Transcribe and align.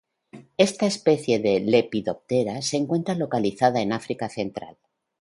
Esta 0.57 0.87
especie 0.87 1.37
de 1.37 1.59
Lepidoptera 1.59 2.63
se 2.63 2.77
encuentra 2.77 3.13
localizada 3.13 3.81
en 3.81 3.93
África 3.93 4.29
central. 4.29 4.75